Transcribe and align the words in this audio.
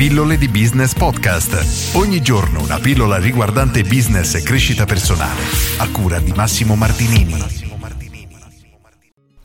Pillole 0.00 0.38
di 0.38 0.48
Business 0.48 0.94
Podcast. 0.94 1.94
Ogni 1.94 2.22
giorno 2.22 2.62
una 2.62 2.78
pillola 2.78 3.18
riguardante 3.18 3.82
business 3.82 4.34
e 4.34 4.42
crescita 4.42 4.86
personale. 4.86 5.42
A 5.76 5.90
cura 5.90 6.18
di 6.18 6.32
Massimo 6.34 6.74
Martinini. 6.74 7.36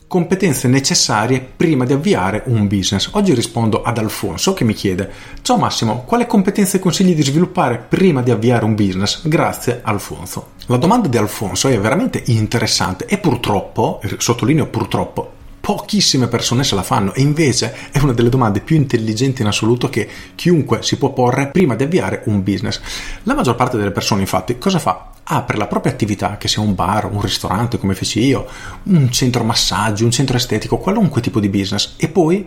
Competenze 0.08 0.70
necessarie 0.70 1.42
prima 1.42 1.84
di 1.84 1.92
avviare 1.92 2.44
un 2.46 2.70
business. 2.70 3.10
Oggi 3.16 3.34
rispondo 3.34 3.82
ad 3.82 3.98
Alfonso 3.98 4.54
che 4.54 4.64
mi 4.64 4.74
chiede: 4.74 5.12
Ciao 5.42 5.58
Massimo, 5.58 6.06
quale 6.06 6.26
competenze 6.26 6.80
consigli 6.80 7.14
di 7.14 7.24
sviluppare 7.24 7.78
prima 7.78 8.22
di 8.22 8.32
avviare 8.32 8.64
un 8.64 8.76
business? 8.76 9.28
Grazie 9.28 9.82
Alfonso. 9.84 10.52
La 10.68 10.78
domanda 10.78 11.10
di 11.10 11.18
Alfonso 11.18 11.68
è 11.68 11.78
veramente 11.78 12.24
interessante 12.28 13.08
e 13.08 13.18
purtroppo, 13.18 14.00
sottolineo 14.20 14.68
purtroppo, 14.68 15.34
pochissime 15.66 16.28
persone 16.28 16.64
se 16.64 16.76
la 16.76 16.84
fanno 16.84 17.12
e 17.16 17.22
invece 17.22 17.76
è 17.90 17.98
una 17.98 18.14
delle 18.14 18.30
domande 18.30 18.60
più 18.60 18.76
intelligenti 18.76 19.42
in 19.42 19.48
assoluto 19.48 19.90
che 19.90 20.08
chiunque 20.36 20.84
si 20.84 20.96
può 20.96 21.12
porre 21.12 21.48
prima 21.48 21.74
di 21.74 21.82
avviare 21.82 22.22
un 22.26 22.44
business. 22.44 22.80
La 23.24 23.34
maggior 23.34 23.56
parte 23.56 23.76
delle 23.76 23.90
persone 23.90 24.22
infatti 24.22 24.60
cosa 24.60 24.78
fa? 24.78 25.10
Apre 25.24 25.58
la 25.58 25.66
propria 25.66 25.92
attività, 25.92 26.38
che 26.38 26.48
sia 26.48 26.62
un 26.62 26.76
bar, 26.76 27.12
un 27.12 27.20
ristorante 27.20 27.80
come 27.80 27.96
feci 27.96 28.24
io, 28.24 28.46
un 28.84 29.12
centro 29.12 29.44
massaggio, 29.44 30.06
un 30.06 30.12
centro 30.12 30.38
estetico, 30.38 30.78
qualunque 30.78 31.20
tipo 31.20 31.40
di 31.40 31.50
business 31.50 31.96
e 31.98 32.10
poi 32.10 32.46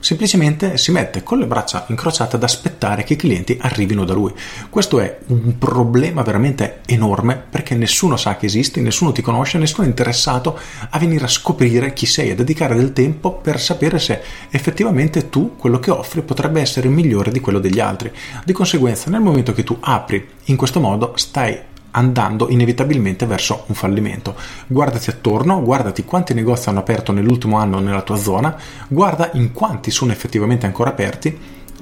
semplicemente 0.00 0.76
si 0.76 0.92
mette 0.92 1.22
con 1.22 1.38
le 1.38 1.46
braccia 1.46 1.84
incrociate 1.88 2.36
ad 2.36 2.42
aspettare 2.42 3.04
che 3.04 3.14
i 3.14 3.16
clienti 3.16 3.58
arrivino 3.60 4.04
da 4.04 4.14
lui. 4.14 4.32
Questo 4.70 5.00
è 5.00 5.18
un 5.26 5.58
problema 5.58 6.22
veramente 6.22 6.80
enorme 6.86 7.36
perché 7.48 7.74
nessuno 7.74 8.16
sa 8.16 8.36
che 8.36 8.46
esisti, 8.46 8.80
nessuno 8.80 9.12
ti 9.12 9.22
conosce, 9.22 9.58
nessuno 9.58 9.86
è 9.86 9.90
interessato 9.90 10.58
a 10.90 10.98
venire 10.98 11.24
a 11.24 11.28
scoprire 11.28 11.92
chi 11.92 12.06
sei, 12.06 12.30
a 12.30 12.34
dedicare 12.34 12.74
del 12.74 12.92
tempo 12.92 13.32
per 13.32 13.60
sapere 13.60 13.98
se 13.98 14.20
effettivamente 14.50 15.28
tu 15.28 15.56
quello 15.56 15.78
che 15.78 15.90
offri 15.90 16.22
potrebbe 16.22 16.60
essere 16.60 16.88
migliore 16.88 17.30
di 17.30 17.40
quello 17.40 17.58
degli 17.58 17.80
altri. 17.80 18.12
Di 18.44 18.52
conseguenza, 18.52 19.10
nel 19.10 19.20
momento 19.20 19.52
che 19.52 19.64
tu 19.64 19.76
apri 19.80 20.26
in 20.44 20.56
questo 20.56 20.80
modo, 20.80 21.12
stai 21.16 21.58
andando 21.98 22.48
inevitabilmente 22.48 23.26
verso 23.26 23.64
un 23.66 23.74
fallimento. 23.74 24.36
Guardati 24.68 25.10
attorno, 25.10 25.60
guardati 25.62 26.04
quanti 26.04 26.32
negozi 26.32 26.68
hanno 26.68 26.78
aperto 26.78 27.12
nell'ultimo 27.12 27.58
anno 27.58 27.80
nella 27.80 28.02
tua 28.02 28.16
zona, 28.16 28.56
guarda 28.86 29.30
in 29.34 29.52
quanti 29.52 29.90
sono 29.90 30.12
effettivamente 30.12 30.64
ancora 30.64 30.90
aperti 30.90 31.36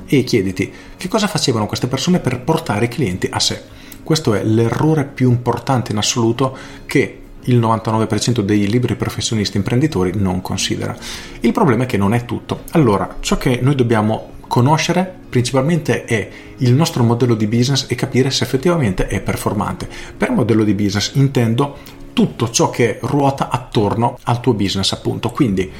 e 0.06 0.24
chiediti 0.24 0.72
che 0.96 1.08
cosa 1.08 1.26
facevano 1.26 1.66
queste 1.66 1.86
persone 1.86 2.18
per 2.18 2.40
portare 2.40 2.86
i 2.86 2.88
clienti 2.88 3.28
a 3.30 3.38
sé. 3.38 3.62
Questo 4.02 4.34
è 4.34 4.42
l'errore 4.42 5.04
più 5.04 5.30
importante 5.30 5.92
in 5.92 5.98
assoluto 5.98 6.56
che 6.86 7.20
il 7.48 7.58
99% 7.58 8.40
dei 8.40 8.68
liberi 8.68 8.96
professionisti 8.96 9.56
imprenditori 9.56 10.12
non 10.14 10.40
considera. 10.40 10.96
Il 11.40 11.52
problema 11.52 11.84
è 11.84 11.86
che 11.86 11.96
non 11.96 12.14
è 12.14 12.24
tutto. 12.24 12.62
Allora, 12.70 13.16
ciò 13.20 13.36
che 13.36 13.58
noi 13.60 13.74
dobbiamo 13.74 14.34
conoscere 14.46 15.24
principalmente 15.28 16.04
è 16.04 16.28
il 16.58 16.72
nostro 16.72 17.02
modello 17.02 17.34
di 17.34 17.46
business 17.46 17.86
e 17.88 17.94
capire 17.94 18.30
se 18.30 18.44
effettivamente 18.44 19.06
è 19.06 19.20
performante. 19.20 19.88
Per 20.16 20.30
modello 20.30 20.64
di 20.64 20.74
business 20.74 21.12
intendo 21.14 21.76
tutto 22.12 22.50
ciò 22.50 22.70
che 22.70 22.98
ruota 23.02 23.50
attorno 23.50 24.18
al 24.22 24.40
tuo 24.40 24.54
business, 24.54 24.92
appunto. 24.92 25.30
Quindi, 25.30 25.70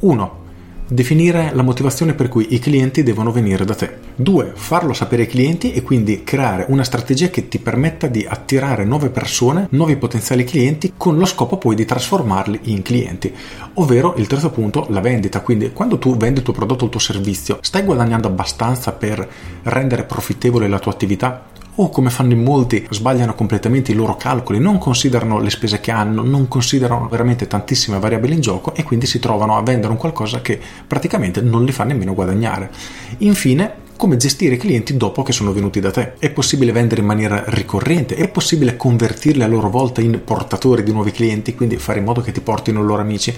uno, 0.00 0.44
Definire 0.88 1.50
la 1.52 1.62
motivazione 1.62 2.14
per 2.14 2.28
cui 2.28 2.54
i 2.54 2.60
clienti 2.60 3.02
devono 3.02 3.32
venire 3.32 3.64
da 3.64 3.74
te. 3.74 3.98
2. 4.14 4.52
Farlo 4.54 4.92
sapere 4.92 5.22
ai 5.22 5.28
clienti 5.28 5.72
e 5.72 5.82
quindi 5.82 6.22
creare 6.22 6.66
una 6.68 6.84
strategia 6.84 7.28
che 7.28 7.48
ti 7.48 7.58
permetta 7.58 8.06
di 8.06 8.24
attirare 8.24 8.84
nuove 8.84 9.10
persone, 9.10 9.66
nuovi 9.70 9.96
potenziali 9.96 10.44
clienti, 10.44 10.92
con 10.96 11.18
lo 11.18 11.24
scopo 11.24 11.58
poi 11.58 11.74
di 11.74 11.84
trasformarli 11.84 12.60
in 12.64 12.82
clienti. 12.82 13.34
Ovvero 13.74 14.14
il 14.16 14.28
terzo 14.28 14.50
punto, 14.50 14.86
la 14.90 15.00
vendita. 15.00 15.40
Quindi 15.40 15.72
quando 15.72 15.98
tu 15.98 16.16
vendi 16.16 16.38
il 16.38 16.44
tuo 16.44 16.54
prodotto 16.54 16.82
o 16.82 16.84
il 16.84 16.92
tuo 16.92 17.00
servizio, 17.00 17.58
stai 17.62 17.82
guadagnando 17.82 18.28
abbastanza 18.28 18.92
per 18.92 19.28
rendere 19.64 20.04
profittevole 20.04 20.68
la 20.68 20.78
tua 20.78 20.92
attività? 20.92 21.54
O 21.76 21.88
come 21.90 22.10
fanno 22.10 22.32
in 22.32 22.42
molti 22.42 22.86
sbagliano 22.90 23.34
completamente 23.34 23.92
i 23.92 23.94
loro 23.94 24.16
calcoli, 24.16 24.58
non 24.58 24.78
considerano 24.78 25.38
le 25.38 25.50
spese 25.50 25.80
che 25.80 25.90
hanno, 25.90 26.22
non 26.22 26.48
considerano 26.48 27.08
veramente 27.08 27.46
tantissime 27.46 27.98
variabili 27.98 28.34
in 28.34 28.40
gioco 28.40 28.74
e 28.74 28.82
quindi 28.82 29.06
si 29.06 29.18
trovano 29.18 29.56
a 29.56 29.62
vendere 29.62 29.92
un 29.92 29.98
qualcosa 29.98 30.40
che 30.40 30.60
praticamente 30.86 31.40
non 31.40 31.64
li 31.64 31.72
fa 31.72 31.84
nemmeno 31.84 32.14
guadagnare. 32.14 32.70
Infine, 33.18 33.84
come 33.96 34.16
gestire 34.16 34.54
i 34.54 34.58
clienti 34.58 34.96
dopo 34.96 35.22
che 35.22 35.32
sono 35.32 35.52
venuti 35.52 35.80
da 35.80 35.90
te. 35.90 36.14
È 36.18 36.30
possibile 36.30 36.72
vendere 36.72 37.00
in 37.00 37.06
maniera 37.06 37.44
ricorrente, 37.46 38.14
è 38.14 38.28
possibile 38.28 38.76
convertirli 38.76 39.42
a 39.42 39.46
loro 39.46 39.70
volta 39.70 40.00
in 40.00 40.20
portatori 40.22 40.82
di 40.82 40.92
nuovi 40.92 41.10
clienti, 41.10 41.54
quindi 41.54 41.76
fare 41.76 41.98
in 41.98 42.04
modo 42.04 42.20
che 42.20 42.32
ti 42.32 42.40
portino 42.40 42.82
i 42.82 42.84
loro 42.84 43.02
amici. 43.02 43.34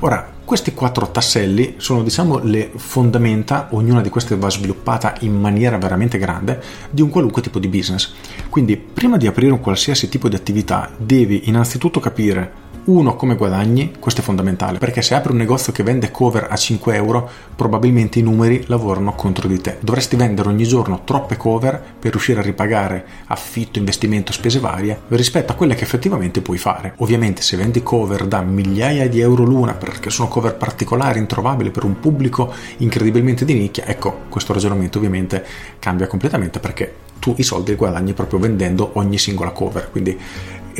Ora, 0.00 0.36
questi 0.44 0.72
quattro 0.72 1.10
tasselli 1.10 1.74
sono 1.76 2.02
diciamo 2.02 2.38
le 2.38 2.70
fondamenta, 2.74 3.68
ognuna 3.72 4.00
di 4.00 4.08
queste 4.08 4.36
va 4.36 4.48
sviluppata 4.48 5.14
in 5.20 5.34
maniera 5.34 5.76
veramente 5.76 6.18
grande, 6.18 6.62
di 6.90 7.02
un 7.02 7.10
qualunque 7.10 7.42
tipo 7.42 7.58
di 7.58 7.68
business. 7.68 8.12
Quindi 8.48 8.76
prima 8.76 9.16
di 9.16 9.26
aprire 9.26 9.52
un 9.52 9.60
qualsiasi 9.60 10.08
tipo 10.08 10.28
di 10.28 10.36
attività 10.36 10.90
devi 10.96 11.48
innanzitutto 11.48 12.00
capire 12.00 12.66
uno, 12.88 13.16
come 13.16 13.36
guadagni, 13.36 13.92
questo 13.98 14.22
è 14.22 14.24
fondamentale, 14.24 14.78
perché 14.78 15.02
se 15.02 15.14
apri 15.14 15.32
un 15.32 15.38
negozio 15.38 15.72
che 15.72 15.82
vende 15.82 16.10
cover 16.10 16.46
a 16.50 16.56
5 16.56 16.94
euro, 16.94 17.28
probabilmente 17.54 18.18
i 18.18 18.22
numeri 18.22 18.64
lavorano 18.66 19.14
contro 19.14 19.46
di 19.46 19.60
te. 19.60 19.76
Dovresti 19.80 20.16
vendere 20.16 20.48
ogni 20.48 20.64
giorno 20.64 21.02
troppe 21.04 21.36
cover 21.36 21.82
per 21.98 22.12
riuscire 22.12 22.40
a 22.40 22.42
ripagare 22.42 23.04
affitto, 23.26 23.78
investimento, 23.78 24.32
spese 24.32 24.58
varie 24.58 25.02
rispetto 25.08 25.52
a 25.52 25.54
quelle 25.54 25.74
che 25.74 25.84
effettivamente 25.84 26.40
puoi 26.40 26.56
fare. 26.56 26.94
Ovviamente 26.98 27.42
se 27.42 27.58
vendi 27.58 27.82
cover 27.82 28.26
da 28.26 28.40
migliaia 28.40 29.06
di 29.06 29.20
euro 29.20 29.44
l'una, 29.44 29.74
perché 29.74 30.08
sono 30.08 30.28
cover 30.28 30.56
particolari, 30.56 31.18
introvabili 31.18 31.70
per 31.70 31.84
un 31.84 32.00
pubblico 32.00 32.52
incredibilmente 32.78 33.44
di 33.44 33.52
nicchia, 33.52 33.84
ecco, 33.84 34.20
questo 34.30 34.54
ragionamento 34.54 34.96
ovviamente 34.96 35.44
cambia 35.78 36.06
completamente 36.06 36.58
perché 36.58 36.94
tu 37.18 37.34
i 37.36 37.42
soldi 37.42 37.72
li 37.72 37.76
guadagni 37.76 38.14
proprio 38.14 38.38
vendendo 38.38 38.92
ogni 38.94 39.18
singola 39.18 39.50
cover. 39.50 39.90
Quindi 39.90 40.18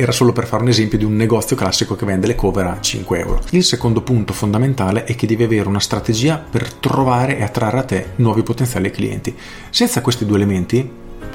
era 0.01 0.13
solo 0.13 0.31
per 0.31 0.47
fare 0.47 0.63
un 0.63 0.69
esempio 0.69 0.97
di 0.97 1.03
un 1.03 1.13
negozio 1.17 1.57
classico 1.57 1.97
che 1.97 2.05
vende 2.05 2.25
le 2.25 2.35
cover 2.35 2.67
a 2.67 2.79
5 2.79 3.19
euro. 3.19 3.41
Il 3.49 3.65
secondo 3.65 4.01
punto 4.01 4.31
fondamentale 4.31 5.03
è 5.03 5.13
che 5.13 5.27
devi 5.27 5.43
avere 5.43 5.67
una 5.67 5.81
strategia 5.81 6.37
per 6.37 6.71
trovare 6.71 7.37
e 7.37 7.43
attrarre 7.43 7.79
a 7.79 7.83
te 7.83 8.05
nuovi 8.15 8.41
potenziali 8.41 8.91
clienti. 8.91 9.35
Senza 9.69 9.99
questi 9.99 10.25
due 10.25 10.37
elementi 10.37 10.89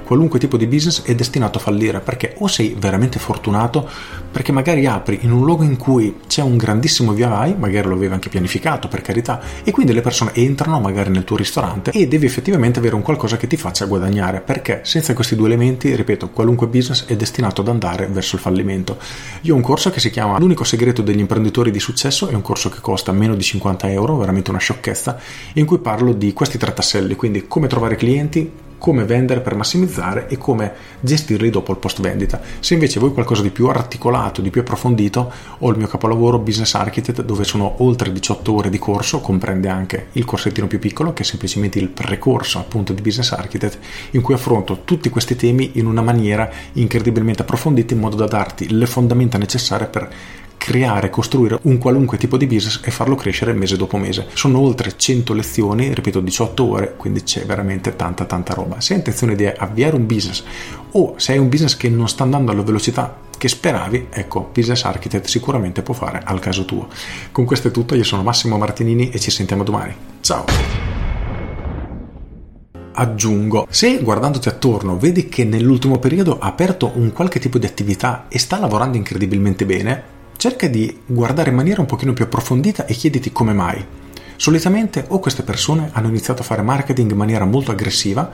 qualunque 0.05 0.39
tipo 0.39 0.57
di 0.57 0.67
business 0.67 1.03
è 1.03 1.15
destinato 1.15 1.59
a 1.59 1.61
fallire 1.61 2.01
perché 2.01 2.35
o 2.39 2.47
sei 2.47 2.77
veramente 2.79 3.19
fortunato 3.19 3.89
perché 4.35 4.51
magari 4.51 4.85
apri 4.87 5.21
in 5.23 5.31
un 5.31 5.45
luogo 5.45 5.63
in 5.63 5.77
cui 5.77 6.17
c'è 6.27 6.43
un 6.43 6.57
grandissimo 6.57 7.13
via 7.13 7.29
vai, 7.29 7.55
magari 7.57 7.87
lo 7.87 7.95
avevi 7.95 8.13
anche 8.13 8.29
pianificato 8.29 8.89
per 8.89 9.01
carità, 9.01 9.41
e 9.63 9.71
quindi 9.71 9.93
le 9.93 10.01
persone 10.01 10.33
entrano 10.35 10.81
magari 10.81 11.11
nel 11.11 11.23
tuo 11.23 11.37
ristorante 11.37 11.93
e 11.93 12.09
devi 12.09 12.27
effettivamente 12.27 12.81
avere 12.81 12.97
un 12.97 13.03
qualcosa 13.03 13.37
che 13.37 13.47
ti 13.47 13.57
faccia 13.57 13.85
guadagnare 13.85 14.41
perché 14.41 14.81
senza 14.83 15.15
questi 15.15 15.37
due 15.37 15.47
elementi, 15.47 15.95
ripeto, 15.95 16.31
qualunque 16.31 16.67
business 16.67 17.07
è 17.07 17.15
destinato 17.15 17.61
ad 17.61 17.69
andare 17.69 18.09
verso 18.09 18.35
il 18.35 18.43
fallimento. 18.43 18.99
Io 19.43 19.55
ho 19.55 19.57
un 19.57 19.63
corso 19.63 19.91
che 19.91 20.01
si 20.01 20.11
chiama 20.11 20.37
L'unico 20.39 20.65
segreto 20.65 21.01
degli 21.01 21.21
imprenditori 21.21 21.71
di 21.71 21.79
successo, 21.79 22.27
è 22.27 22.35
un 22.35 22.43
corso 22.43 22.69
che 22.69 22.81
costa 22.81 23.13
meno 23.13 23.37
di 23.37 23.43
50 23.43 23.89
euro, 23.93 24.17
veramente 24.17 24.51
una 24.51 24.59
sciocchezza, 24.59 25.17
in 25.53 25.65
cui 25.65 25.79
parlo 25.79 26.13
di 26.13 26.33
questi 26.33 26.59
tre 26.59 26.73
tasselli, 26.73 27.15
quindi 27.15 27.47
come 27.47 27.69
trovare 27.69 27.95
clienti, 27.95 28.51
come 28.79 29.05
vendere 29.05 29.41
per 29.41 29.55
massimizzare 29.55 30.29
e 30.29 30.37
come 30.37 30.73
gestirli 31.01 31.51
dopo 31.51 31.73
il 31.73 31.79
post 31.79 32.01
vendita. 32.01 32.41
Se 32.61 32.75
invece 32.75 32.99
vuoi 32.99 33.13
qualcosa 33.13 33.43
di 33.43 33.51
più 33.51 33.67
articolato, 33.69 34.41
di 34.41 34.51
più 34.51 34.61
approfondito, 34.61 35.33
ho 35.59 35.71
il 35.71 35.77
mio 35.77 35.87
capolavoro 35.87 36.39
Business 36.39 36.75
Architect 36.75 37.23
dove 37.23 37.45
sono 37.45 37.77
oltre 37.79 38.13
18 38.13 38.53
ore 38.53 38.71
di 38.71 38.79
corso, 38.79 39.21
comprende 39.21 39.69
anche 39.69 40.09
il 40.13 40.25
corsettino 40.25 40.67
più 40.67 40.79
piccolo 40.79 41.13
che 41.13 41.23
è 41.23 41.27
semplicemente 41.27 41.79
il 41.79 41.89
precorso 41.89 42.59
appunto 42.59 42.93
di 42.93 43.03
Business 43.03 43.33
Architect 43.33 43.79
in 44.11 44.21
cui 44.21 44.35
affronto 44.35 44.83
tutti 44.85 45.09
questi 45.09 45.37
temi 45.37 45.73
in 45.75 45.87
una 45.87 46.03
maniera 46.03 46.51
incredibilmente 46.73 47.43
approfondita 47.43 47.95
in 47.95 48.01
modo 48.01 48.17
da 48.17 48.27
darti 48.27 48.71
le 48.71 48.87
fondamenta 48.87 49.39
necessarie 49.39 49.87
per 49.87 50.11
creare, 50.65 51.11
costruire 51.11 51.59
un 51.65 51.77
qualunque 51.77 52.17
tipo 52.17 52.39
di 52.39 52.47
business 52.47 52.81
e 52.83 52.91
farlo 52.91 53.17
crescere 53.17 53.53
mese 53.53 53.77
dopo 53.77 53.99
mese. 53.99 54.29
Sono 54.33 54.61
oltre 54.61 54.97
100 54.97 55.35
lezioni, 55.35 55.93
ripeto 55.93 56.21
18 56.21 56.65
ore, 56.65 56.95
quindi 56.97 57.23
c'è 57.23 57.45
veramente 57.45 57.95
tanta 57.97 58.25
tanta 58.25 58.55
roba. 58.55 58.81
Se 58.81 58.95
hai 58.95 59.01
intenzione 59.01 59.35
di 59.35 59.45
avviare 59.45 59.95
un 59.95 60.07
business 60.07 60.43
o 60.93 61.17
se 61.19 61.33
hai 61.33 61.39
un 61.39 61.51
business 61.51 61.77
che 61.77 61.91
non 61.91 62.09
sta 62.09 62.23
andando 62.23 62.51
alla 62.51 62.63
velocità 62.63 63.15
che 63.37 63.47
speravi, 63.47 64.07
ecco, 64.09 64.49
Business 64.55 64.85
Architect 64.85 65.27
sicuramente 65.27 65.83
può 65.83 65.93
fare 65.93 66.23
al 66.25 66.39
caso 66.39 66.65
tuo. 66.65 66.89
Con 67.31 67.45
questo 67.45 67.69
è 67.69 67.71
tutto, 67.71 67.95
io 67.95 68.05
sono 68.05 68.23
Massimo 68.23 68.57
Martinini 68.57 69.11
e 69.11 69.21
ci 69.21 69.31
sentiamo 69.31 69.65
domani. 69.65 69.95
Ciao! 70.23 70.47
aggiungo, 72.97 73.67
se 73.69 73.99
guardandoti 74.01 74.49
attorno 74.49 74.97
vedi 74.97 75.29
che 75.29 75.45
nell'ultimo 75.45 75.99
periodo 75.99 76.39
ha 76.39 76.47
aperto 76.47 76.93
un 76.95 77.13
qualche 77.13 77.41
tipo 77.41 77.59
di 77.59 77.67
attività 77.67 78.27
e 78.29 78.39
sta 78.39 78.61
lavorando 78.61 78.97
incredibilmente 78.97 79.67
bene, 79.67 80.14
cerca 80.45 80.69
di 80.69 81.01
guardare 81.07 81.49
in 81.49 81.57
maniera 81.57 81.81
un 81.81 81.87
pochino 81.87 82.13
più 82.13 82.27
approfondita 82.27 82.85
e 82.85 82.93
chiediti 82.93 83.33
come 83.33 83.55
mai. 83.55 83.83
Solitamente 84.37 85.07
o 85.09 85.19
queste 85.19 85.43
persone 85.43 85.89
hanno 85.93 86.09
iniziato 86.09 86.43
a 86.43 86.45
fare 86.45 86.61
marketing 86.61 87.13
in 87.13 87.17
maniera 87.17 87.47
molto 87.47 87.71
aggressiva, 87.71 88.31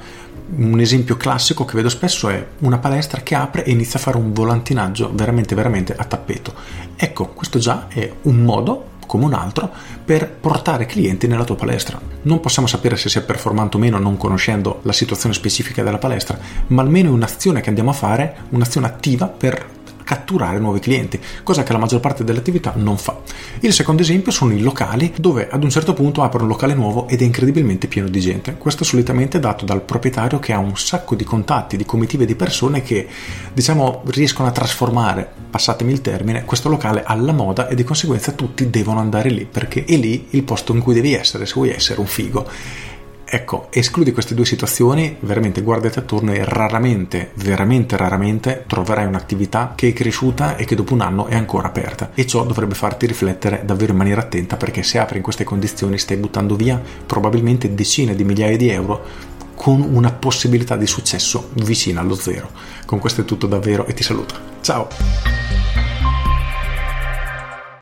un 0.57 0.81
esempio 0.81 1.17
classico 1.17 1.65
che 1.65 1.77
vedo 1.77 1.89
spesso 1.89 2.29
è 2.29 2.45
una 2.63 2.79
palestra 2.79 3.21
che 3.21 3.37
apre 3.37 3.63
e 3.63 3.71
inizia 3.71 4.01
a 4.01 4.03
fare 4.03 4.17
un 4.17 4.33
volantinaggio 4.33 5.13
veramente 5.15 5.55
veramente 5.55 5.95
a 5.95 6.03
tappeto. 6.03 6.53
Ecco, 6.97 7.29
questo 7.29 7.61
già 7.61 7.87
è 7.87 8.13
un 8.23 8.39
modo 8.39 8.89
come 9.07 9.27
un 9.27 9.35
altro 9.35 9.71
per 10.05 10.29
portare 10.29 10.87
clienti 10.87 11.29
nella 11.29 11.45
tua 11.45 11.55
palestra. 11.55 12.01
Non 12.23 12.41
possiamo 12.41 12.67
sapere 12.67 12.97
se 12.97 13.09
sia 13.09 13.23
performante 13.23 13.77
o 13.77 13.81
meno 13.81 14.01
non 14.01 14.17
conoscendo 14.17 14.81
la 14.83 14.93
situazione 14.93 15.33
specifica 15.33 15.85
della 15.85 15.99
palestra, 15.99 16.37
ma 16.69 16.83
almeno 16.83 17.11
è 17.11 17.13
un'azione 17.13 17.61
che 17.61 17.69
andiamo 17.69 17.91
a 17.91 17.95
fare, 17.95 18.37
un'azione 18.49 18.89
attiva 18.89 19.29
per 19.29 19.79
catturare 20.11 20.59
nuovi 20.59 20.81
clienti, 20.81 21.21
cosa 21.45 21.63
che 21.63 21.73
la 21.73 21.79
maggior 21.79 22.01
parte 22.01 22.25
delle 22.25 22.41
attività 22.41 22.73
non 22.75 22.99
fa. 22.99 23.21
Il 23.61 23.73
secondo 23.73 24.03
esempio 24.03 24.33
sono 24.33 24.53
i 24.53 24.61
locali 24.61 25.13
dove 25.17 25.49
ad 25.49 25.63
un 25.63 25.71
certo 25.71 25.93
punto 25.93 26.25
apre 26.25 26.43
un 26.43 26.49
locale 26.49 26.75
nuovo 26.75 27.07
ed 27.07 27.23
è 27.23 27.25
incredibilmente 27.25 27.87
pieno 27.87 28.09
di 28.09 28.19
gente. 28.19 28.57
Questo 28.57 28.83
solitamente 28.83 29.37
è 29.37 29.41
dato 29.41 29.65
dal 29.65 29.83
proprietario 29.83 30.41
che 30.41 30.53
ha 30.53 30.59
un 30.59 30.77
sacco 30.77 31.15
di 31.15 31.23
contatti, 31.23 31.77
di 31.77 31.85
comitive 31.85 32.27
di 32.27 32.35
persone 32.35 32.83
che 32.83 33.07
diciamo 33.53 34.03
riescono 34.07 34.49
a 34.49 34.51
trasformare, 34.51 35.31
passatemi 35.49 35.93
il 35.93 36.01
termine, 36.01 36.45
questo 36.45 36.69
locale 36.69 37.05
alla 37.05 37.31
moda 37.31 37.69
e 37.69 37.77
di 37.77 37.85
conseguenza 37.85 38.33
tutti 38.33 38.69
devono 38.69 38.99
andare 38.99 39.31
lì 39.31 39.45
perché 39.45 39.85
è 39.85 39.95
lì 39.95 40.27
il 40.31 40.43
posto 40.43 40.75
in 40.75 40.81
cui 40.81 40.95
devi 40.95 41.15
essere 41.15 41.47
se 41.47 41.53
vuoi 41.55 41.71
essere 41.71 42.01
un 42.01 42.07
figo 42.07 42.49
Ecco, 43.33 43.69
escludi 43.71 44.11
queste 44.11 44.35
due 44.35 44.45
situazioni, 44.45 45.17
veramente 45.21 45.63
guardati 45.63 46.01
attorno 46.01 46.33
e 46.33 46.45
raramente, 46.45 47.31
veramente 47.35 47.97
raramente 47.97 48.65
troverai 48.67 49.07
un'attività 49.07 49.75
che 49.77 49.87
è 49.87 49.93
cresciuta 49.93 50.57
e 50.57 50.65
che 50.65 50.75
dopo 50.75 50.95
un 50.95 51.01
anno 51.01 51.27
è 51.27 51.37
ancora 51.37 51.69
aperta. 51.69 52.11
E 52.13 52.27
ciò 52.27 52.45
dovrebbe 52.45 52.75
farti 52.75 53.07
riflettere 53.07 53.63
davvero 53.65 53.93
in 53.93 53.99
maniera 53.99 54.23
attenta 54.23 54.57
perché 54.57 54.83
se 54.83 54.99
apri 54.99 55.19
in 55.19 55.23
queste 55.23 55.45
condizioni 55.45 55.97
stai 55.97 56.17
buttando 56.17 56.57
via 56.57 56.83
probabilmente 57.07 57.73
decine 57.73 58.17
di 58.17 58.25
migliaia 58.25 58.57
di 58.57 58.69
euro 58.69 59.29
con 59.55 59.81
una 59.81 60.11
possibilità 60.11 60.75
di 60.77 60.89
successo 60.89 61.51
vicina 61.53 62.01
allo 62.01 62.17
zero. 62.17 62.51
Con 62.85 62.99
questo 62.99 63.21
è 63.21 63.25
tutto 63.25 63.47
davvero 63.47 63.87
e 63.87 63.95
ti 63.95 64.03
saluto. 64.03 64.35
Ciao! 64.61 65.60